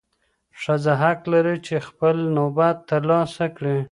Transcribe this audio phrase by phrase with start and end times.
[0.61, 3.77] ښځه حق لري چې خپل نوبت ترلاسه کړي.